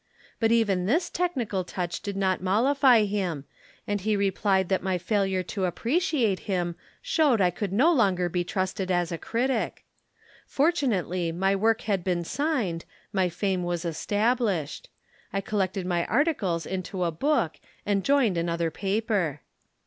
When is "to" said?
5.43-5.65